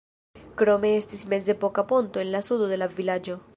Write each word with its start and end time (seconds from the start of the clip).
Krome 0.61 0.91
estis 1.01 1.25
mezepoka 1.35 1.85
ponto 1.93 2.25
en 2.25 2.35
la 2.37 2.43
sudo 2.51 2.73
de 2.75 2.83
la 2.83 2.91
vilaĝo. 2.99 3.41